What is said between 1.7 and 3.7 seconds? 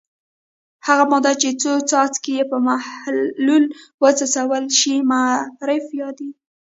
څاڅکي یې په محلول